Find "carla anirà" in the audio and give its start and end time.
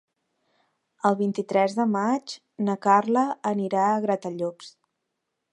2.89-3.87